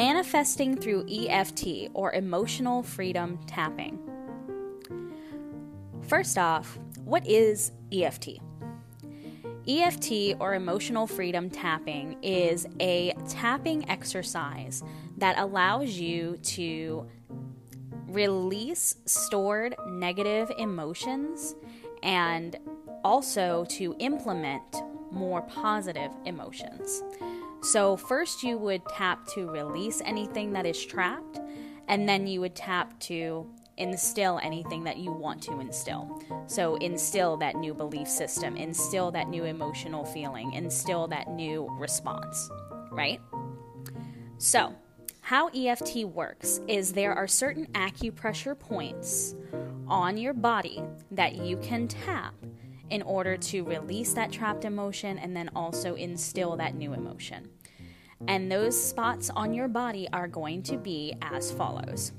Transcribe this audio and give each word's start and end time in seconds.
Manifesting 0.00 0.76
through 0.76 1.04
EFT 1.10 1.90
or 1.92 2.14
emotional 2.14 2.82
freedom 2.82 3.38
tapping. 3.46 3.98
First 6.08 6.38
off, 6.38 6.78
what 7.04 7.26
is 7.26 7.72
EFT? 7.92 8.38
EFT 9.68 10.36
or 10.40 10.54
emotional 10.54 11.06
freedom 11.06 11.50
tapping 11.50 12.16
is 12.22 12.66
a 12.80 13.12
tapping 13.28 13.90
exercise 13.90 14.82
that 15.18 15.38
allows 15.38 15.90
you 15.98 16.38
to 16.44 17.06
release 18.06 18.96
stored 19.04 19.74
negative 19.86 20.50
emotions 20.56 21.54
and 22.02 22.56
also 23.04 23.66
to 23.68 23.94
implement 23.98 24.62
more 25.10 25.42
positive 25.42 26.10
emotions. 26.24 27.02
So, 27.62 27.96
first 27.96 28.42
you 28.42 28.56
would 28.58 28.82
tap 28.88 29.26
to 29.34 29.48
release 29.50 30.00
anything 30.04 30.52
that 30.54 30.66
is 30.66 30.84
trapped, 30.84 31.40
and 31.88 32.08
then 32.08 32.26
you 32.26 32.40
would 32.40 32.54
tap 32.54 32.98
to 33.00 33.46
instill 33.76 34.38
anything 34.42 34.84
that 34.84 34.98
you 34.98 35.12
want 35.12 35.42
to 35.42 35.60
instill. 35.60 36.22
So, 36.46 36.76
instill 36.76 37.36
that 37.38 37.56
new 37.56 37.74
belief 37.74 38.08
system, 38.08 38.56
instill 38.56 39.10
that 39.12 39.28
new 39.28 39.44
emotional 39.44 40.04
feeling, 40.04 40.52
instill 40.54 41.06
that 41.08 41.30
new 41.30 41.68
response, 41.78 42.50
right? 42.90 43.20
So, 44.38 44.74
how 45.20 45.48
EFT 45.48 46.04
works 46.06 46.60
is 46.66 46.92
there 46.92 47.14
are 47.14 47.28
certain 47.28 47.66
acupressure 47.66 48.58
points 48.58 49.34
on 49.86 50.16
your 50.16 50.32
body 50.32 50.82
that 51.10 51.36
you 51.36 51.56
can 51.58 51.88
tap 51.88 52.34
in 52.90 53.02
order 53.02 53.36
to 53.36 53.62
release 53.62 54.12
that 54.14 54.30
trapped 54.32 54.64
emotion 54.64 55.18
and 55.18 55.36
then 55.36 55.50
also 55.54 55.94
instill 55.94 56.56
that 56.56 56.74
new 56.74 56.92
emotion. 56.92 57.48
And 58.28 58.52
those 58.52 58.80
spots 58.80 59.30
on 59.30 59.54
your 59.54 59.68
body 59.68 60.08
are 60.12 60.28
going 60.28 60.62
to 60.64 60.76
be 60.76 61.14
as 61.22 61.50
follows 61.52 62.12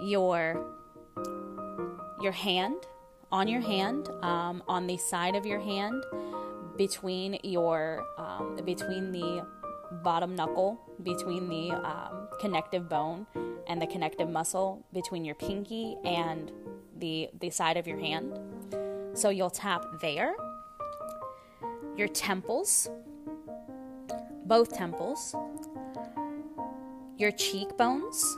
your 0.00 0.66
your 2.22 2.32
hand 2.32 2.76
on 3.32 3.48
your 3.48 3.60
hand 3.60 4.08
um, 4.22 4.62
on 4.66 4.86
the 4.86 4.96
side 4.96 5.34
of 5.34 5.44
your 5.46 5.60
hand 5.60 6.02
between 6.76 7.38
your 7.42 8.04
um, 8.18 8.58
between 8.64 9.12
the 9.12 9.46
bottom 10.02 10.34
knuckle 10.34 10.80
between 11.02 11.48
the 11.48 11.70
um, 11.72 12.28
connective 12.40 12.88
bone 12.88 13.26
and 13.66 13.80
the 13.80 13.86
connective 13.86 14.28
muscle 14.28 14.84
between 14.92 15.24
your 15.24 15.34
pinky 15.34 15.96
and 16.04 16.50
the 17.00 17.28
the 17.40 17.50
side 17.50 17.76
of 17.76 17.86
your 17.86 17.98
hand. 17.98 18.38
So 19.14 19.30
you'll 19.30 19.50
tap 19.50 19.84
there. 20.00 20.34
Your 21.96 22.08
temples 22.08 22.88
both 24.50 24.74
temples. 24.74 25.36
Your 27.16 27.30
cheekbones. 27.30 28.36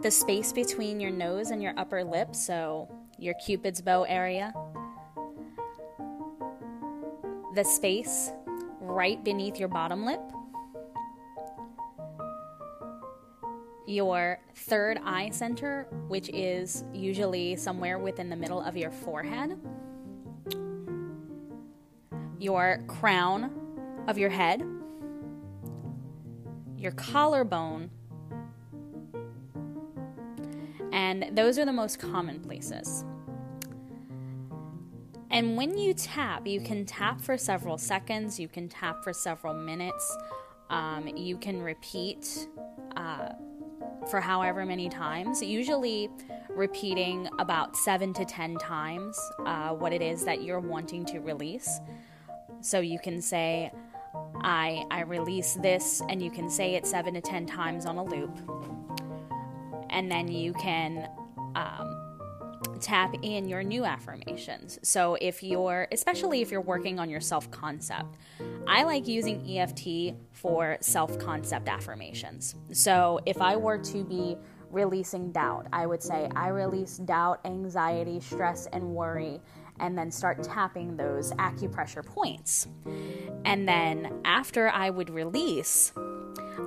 The 0.00 0.10
space 0.10 0.54
between 0.54 0.98
your 1.00 1.10
nose 1.10 1.50
and 1.50 1.62
your 1.62 1.74
upper 1.76 2.02
lip, 2.02 2.34
so 2.34 2.88
your 3.18 3.34
cupid's 3.44 3.82
bow 3.82 4.04
area, 4.04 4.54
the 7.54 7.62
space 7.62 8.30
right 8.80 9.22
beneath 9.22 9.58
your 9.58 9.68
bottom 9.68 10.06
lip, 10.06 10.22
your 13.90 14.38
third 14.54 14.98
eye 15.04 15.30
center, 15.30 15.86
which 16.08 16.28
is 16.30 16.84
usually 16.92 17.56
somewhere 17.56 17.98
within 17.98 18.30
the 18.30 18.36
middle 18.36 18.60
of 18.60 18.76
your 18.76 18.90
forehead, 18.90 19.58
your 22.38 22.82
crown 22.86 23.50
of 24.08 24.16
your 24.16 24.30
head, 24.30 24.62
your 26.76 26.92
collarbone 26.92 27.90
and 30.92 31.36
those 31.36 31.58
are 31.58 31.64
the 31.64 31.72
most 31.72 31.98
common 31.98 32.40
places. 32.40 33.04
And 35.30 35.56
when 35.56 35.78
you 35.78 35.94
tap, 35.94 36.46
you 36.46 36.60
can 36.60 36.84
tap 36.84 37.20
for 37.20 37.38
several 37.38 37.78
seconds, 37.78 38.40
you 38.40 38.48
can 38.48 38.68
tap 38.68 39.04
for 39.04 39.12
several 39.12 39.54
minutes, 39.54 40.16
um, 40.70 41.06
you 41.08 41.36
can 41.36 41.62
repeat 41.62 42.48
uh, 42.96 43.30
for 44.08 44.20
however 44.20 44.64
many 44.64 44.88
times, 44.88 45.42
usually 45.42 46.08
repeating 46.48 47.28
about 47.38 47.76
seven 47.76 48.12
to 48.14 48.24
ten 48.24 48.56
times 48.56 49.18
uh, 49.46 49.70
what 49.70 49.92
it 49.92 50.02
is 50.02 50.24
that 50.24 50.42
you're 50.42 50.60
wanting 50.60 51.04
to 51.06 51.20
release. 51.20 51.80
So 52.60 52.80
you 52.80 52.98
can 52.98 53.20
say, 53.20 53.70
I, 54.42 54.84
I 54.90 55.02
release 55.02 55.54
this, 55.54 56.02
and 56.08 56.22
you 56.22 56.30
can 56.30 56.50
say 56.50 56.74
it 56.74 56.86
seven 56.86 57.14
to 57.14 57.20
ten 57.20 57.46
times 57.46 57.86
on 57.86 57.96
a 57.96 58.04
loop 58.04 58.38
and 59.90 60.10
then 60.10 60.28
you 60.28 60.52
can 60.54 61.08
tap 62.80 63.14
in 63.22 63.48
your 63.48 63.62
new 63.62 63.84
affirmations. 63.84 64.78
So, 64.82 65.16
if 65.20 65.42
you're, 65.42 65.86
especially 65.92 66.40
if 66.40 66.50
you're 66.50 66.60
working 66.60 66.98
on 66.98 67.08
your 67.10 67.20
self 67.20 67.50
concept, 67.50 68.16
I 68.66 68.84
like 68.84 69.06
using 69.06 69.44
EFT 69.48 70.14
for 70.32 70.78
self 70.80 71.18
concept 71.18 71.68
affirmations. 71.68 72.54
So, 72.72 73.20
if 73.26 73.40
I 73.40 73.56
were 73.56 73.78
to 73.78 74.04
be 74.04 74.36
releasing 74.70 75.32
doubt, 75.32 75.66
I 75.72 75.86
would 75.86 76.02
say, 76.02 76.28
I 76.36 76.48
release 76.48 76.98
doubt, 76.98 77.40
anxiety, 77.44 78.20
stress, 78.20 78.66
and 78.72 78.94
worry, 78.94 79.40
and 79.80 79.96
then 79.96 80.10
start 80.10 80.42
tapping 80.42 80.96
those 80.96 81.32
acupressure 81.32 82.04
points. 82.04 82.68
And 83.44 83.66
then 83.66 84.20
after 84.24 84.68
I 84.68 84.90
would 84.90 85.10
release, 85.10 85.92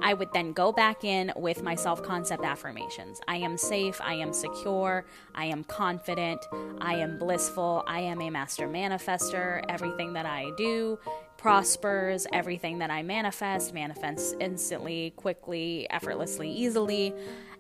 I 0.02 0.14
would 0.14 0.32
then 0.34 0.54
go 0.54 0.72
back 0.72 1.04
in 1.04 1.32
with 1.36 1.64
my 1.64 1.76
self 1.76 2.02
concept 2.04 2.44
affirmations. 2.44 3.22
I 3.28 3.38
am 3.38 3.58
safe, 3.58 4.00
I 4.02 4.16
am 4.16 4.34
secure, 4.34 5.06
I 5.36 5.46
am 5.46 5.64
confident, 5.64 6.46
I 6.80 6.96
am 6.96 7.18
blissful, 7.18 7.84
I 7.88 8.00
am 8.00 8.22
a 8.22 8.30
master 8.30 8.68
manifester. 8.68 9.64
Everything 9.70 10.14
that 10.14 10.26
I 10.26 10.52
do 10.58 11.00
prospers, 11.38 12.26
everything 12.32 12.80
that 12.80 12.90
I 12.90 13.04
manifest 13.04 13.74
manifests 13.74 14.34
instantly, 14.40 15.14
quickly, 15.18 15.88
effortlessly, 15.90 16.50
easily. 16.50 17.14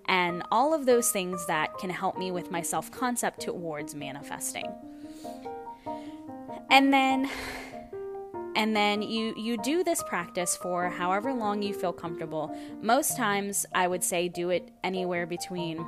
And 0.05 0.43
all 0.51 0.73
of 0.73 0.85
those 0.85 1.11
things 1.11 1.45
that 1.47 1.77
can 1.77 1.89
help 1.89 2.17
me 2.17 2.31
with 2.31 2.49
my 2.49 2.61
self 2.61 2.91
concept 2.91 3.41
towards 3.41 3.93
manifesting. 3.93 4.71
And 6.69 6.93
then 6.93 7.29
and 8.55 8.75
then 8.75 9.01
you 9.01 9.33
you 9.37 9.57
do 9.57 9.83
this 9.83 10.03
practice 10.03 10.55
for 10.55 10.89
however 10.89 11.33
long 11.33 11.61
you 11.61 11.73
feel 11.73 11.93
comfortable. 11.93 12.55
Most 12.81 13.17
times 13.17 13.65
i 13.73 13.87
would 13.87 14.03
say 14.03 14.27
do 14.27 14.49
it 14.49 14.71
anywhere 14.83 15.25
between 15.25 15.85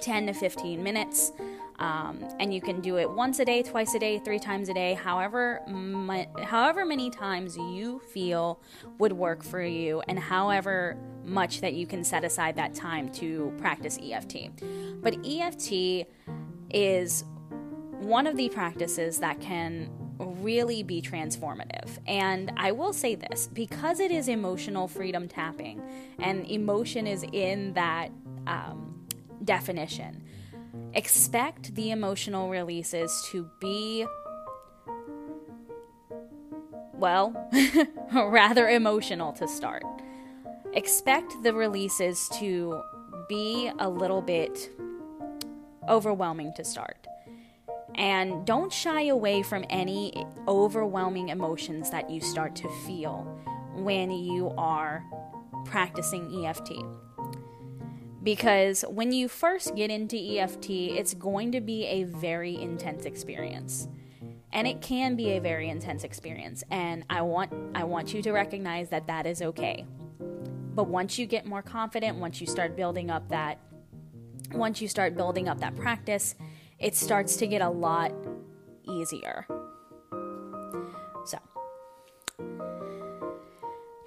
10 0.00 0.26
to 0.26 0.32
15 0.32 0.82
minutes. 0.82 1.32
Um, 1.78 2.24
and 2.40 2.54
you 2.54 2.62
can 2.62 2.80
do 2.80 2.96
it 2.96 3.10
once 3.10 3.38
a 3.38 3.44
day 3.44 3.62
twice 3.62 3.94
a 3.94 3.98
day 3.98 4.18
three 4.18 4.38
times 4.38 4.70
a 4.70 4.74
day 4.74 4.94
however 4.94 5.60
however 6.42 6.86
many 6.86 7.10
times 7.10 7.54
you 7.54 8.00
feel 8.14 8.62
would 8.96 9.12
work 9.12 9.44
for 9.44 9.62
you 9.62 10.00
and 10.08 10.18
however 10.18 10.96
much 11.22 11.60
that 11.60 11.74
you 11.74 11.86
can 11.86 12.02
set 12.02 12.24
aside 12.24 12.56
that 12.56 12.74
time 12.74 13.10
to 13.10 13.52
practice 13.58 13.98
eft 14.02 14.34
but 15.02 15.18
eft 15.26 15.70
is 16.70 17.24
one 17.98 18.26
of 18.26 18.38
the 18.38 18.48
practices 18.48 19.18
that 19.18 19.38
can 19.42 19.90
really 20.18 20.82
be 20.82 21.02
transformative. 21.02 21.98
And 22.06 22.52
I 22.56 22.72
will 22.72 22.92
say 22.92 23.14
this 23.14 23.48
because 23.52 24.00
it 24.00 24.10
is 24.10 24.28
emotional 24.28 24.88
freedom 24.88 25.28
tapping, 25.28 25.80
and 26.18 26.46
emotion 26.46 27.06
is 27.06 27.24
in 27.32 27.74
that 27.74 28.10
um, 28.46 29.06
definition, 29.44 30.22
expect 30.94 31.74
the 31.74 31.90
emotional 31.90 32.48
releases 32.50 33.26
to 33.30 33.48
be. 33.60 34.06
Well, 36.94 37.50
rather 38.14 38.68
emotional 38.68 39.32
to 39.34 39.46
start. 39.46 39.84
Expect 40.72 41.42
the 41.42 41.52
releases 41.52 42.28
to 42.38 42.82
be 43.28 43.70
a 43.78 43.88
little 43.88 44.22
bit 44.22 44.70
overwhelming 45.88 46.52
to 46.56 46.64
start 46.64 47.06
and 47.96 48.46
don't 48.46 48.72
shy 48.72 49.04
away 49.04 49.42
from 49.42 49.64
any 49.70 50.26
overwhelming 50.46 51.30
emotions 51.30 51.90
that 51.90 52.10
you 52.10 52.20
start 52.20 52.54
to 52.56 52.68
feel 52.86 53.22
when 53.74 54.10
you 54.10 54.52
are 54.56 55.04
practicing 55.64 56.44
EFT. 56.44 56.72
Because 58.22 58.82
when 58.88 59.12
you 59.12 59.28
first 59.28 59.74
get 59.76 59.90
into 59.90 60.16
EFT, 60.16 60.70
it's 60.70 61.14
going 61.14 61.52
to 61.52 61.60
be 61.60 61.86
a 61.86 62.04
very 62.04 62.56
intense 62.56 63.04
experience. 63.04 63.88
And 64.52 64.66
it 64.66 64.80
can 64.80 65.16
be 65.16 65.32
a 65.32 65.40
very 65.40 65.68
intense 65.68 66.02
experience, 66.02 66.64
and 66.70 67.04
I 67.10 67.20
want 67.22 67.52
I 67.74 67.84
want 67.84 68.14
you 68.14 68.22
to 68.22 68.32
recognize 68.32 68.88
that 68.88 69.06
that 69.06 69.26
is 69.26 69.42
okay. 69.42 69.84
But 70.74 70.88
once 70.88 71.18
you 71.18 71.26
get 71.26 71.44
more 71.44 71.62
confident, 71.62 72.16
once 72.18 72.40
you 72.40 72.46
start 72.46 72.74
building 72.74 73.10
up 73.10 73.28
that 73.28 73.58
once 74.52 74.80
you 74.80 74.88
start 74.88 75.16
building 75.16 75.48
up 75.48 75.60
that 75.60 75.76
practice, 75.76 76.34
it 76.78 76.94
starts 76.94 77.36
to 77.36 77.46
get 77.46 77.62
a 77.62 77.68
lot 77.68 78.12
easier. 78.84 79.46
So, 81.24 81.38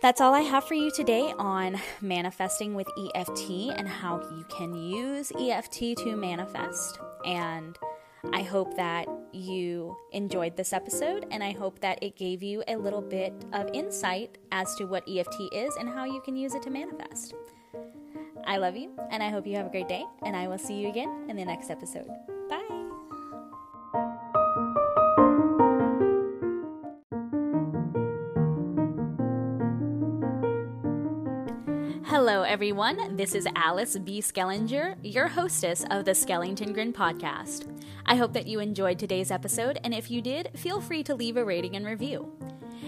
That's 0.01 0.21
all 0.21 0.33
I 0.33 0.41
have 0.41 0.63
for 0.63 0.75
you 0.75 0.91
today 0.91 1.33
on 1.37 1.79
manifesting 2.01 2.73
with 2.73 2.87
EFT 2.97 3.73
and 3.75 3.87
how 3.87 4.21
you 4.31 4.45
can 4.49 4.73
use 4.73 5.31
EFT 5.37 5.97
to 5.97 6.15
manifest. 6.15 6.99
And 7.25 7.77
I 8.33 8.43
hope 8.43 8.75
that 8.75 9.07
you 9.31 9.95
enjoyed 10.11 10.55
this 10.57 10.73
episode 10.73 11.25
and 11.31 11.43
I 11.43 11.51
hope 11.51 11.79
that 11.79 12.01
it 12.03 12.15
gave 12.15 12.43
you 12.43 12.63
a 12.67 12.75
little 12.75 13.01
bit 13.01 13.33
of 13.53 13.69
insight 13.73 14.37
as 14.51 14.73
to 14.75 14.85
what 14.85 15.03
EFT 15.07 15.53
is 15.53 15.75
and 15.75 15.89
how 15.89 16.05
you 16.05 16.21
can 16.21 16.35
use 16.35 16.53
it 16.53 16.61
to 16.63 16.69
manifest. 16.69 17.33
I 18.45 18.57
love 18.57 18.75
you 18.75 18.91
and 19.11 19.21
I 19.21 19.29
hope 19.29 19.45
you 19.45 19.55
have 19.55 19.67
a 19.67 19.69
great 19.69 19.87
day, 19.87 20.03
and 20.23 20.35
I 20.35 20.47
will 20.47 20.57
see 20.57 20.75
you 20.75 20.89
again 20.89 21.25
in 21.29 21.35
the 21.35 21.45
next 21.45 21.69
episode. 21.69 22.09
Hello, 32.09 32.41
everyone. 32.41 33.17
This 33.17 33.35
is 33.35 33.47
Alice 33.55 33.95
B. 33.95 34.19
Schellinger, 34.19 34.95
your 35.03 35.27
hostess 35.27 35.85
of 35.91 36.05
the 36.05 36.15
Schellington 36.15 36.73
Grin 36.73 36.91
podcast. 36.91 37.71
I 38.07 38.15
hope 38.15 38.33
that 38.33 38.47
you 38.47 38.59
enjoyed 38.59 38.97
today's 38.97 39.29
episode, 39.29 39.79
and 39.83 39.93
if 39.93 40.09
you 40.09 40.19
did, 40.19 40.49
feel 40.55 40.81
free 40.81 41.03
to 41.03 41.13
leave 41.13 41.37
a 41.37 41.45
rating 41.45 41.75
and 41.75 41.85
review. 41.85 42.33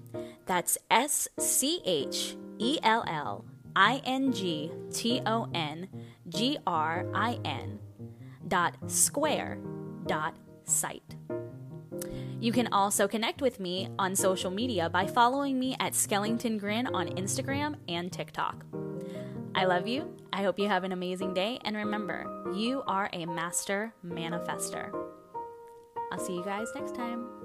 That's 0.46 0.78
S 0.90 1.28
C 1.38 1.82
H 1.84 2.36
E 2.58 2.78
L 2.82 3.04
L 3.06 3.44
I 3.76 4.00
N 4.04 4.32
G 4.32 4.72
T 4.90 5.20
O 5.26 5.48
N 5.52 5.86
G 6.28 6.56
R 6.66 7.06
I 7.14 7.38
N 7.44 7.78
dot 8.48 8.90
square 8.90 9.58
dot 10.06 10.34
site. 10.64 11.14
You 12.42 12.50
can 12.50 12.72
also 12.72 13.06
connect 13.06 13.40
with 13.40 13.60
me 13.60 13.88
on 14.00 14.16
social 14.16 14.50
media 14.50 14.90
by 14.90 15.06
following 15.06 15.60
me 15.60 15.76
at 15.78 15.94
Schellington 15.94 16.58
Grin 16.58 16.88
on 16.88 17.06
Instagram 17.10 17.76
and 17.86 18.12
TikTok. 18.12 18.66
I 19.54 19.64
love 19.64 19.86
you. 19.86 20.12
I 20.32 20.42
hope 20.42 20.58
you 20.58 20.66
have 20.66 20.82
an 20.82 20.90
amazing 20.90 21.34
day. 21.34 21.60
And 21.64 21.76
remember, 21.76 22.26
you 22.52 22.82
are 22.88 23.08
a 23.12 23.26
master 23.26 23.94
manifester. 24.04 24.90
I'll 26.10 26.18
see 26.18 26.34
you 26.34 26.44
guys 26.44 26.66
next 26.74 26.96
time. 26.96 27.41